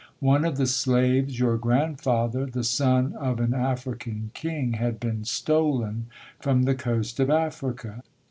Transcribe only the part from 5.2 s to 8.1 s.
stolen from the coast of Africa".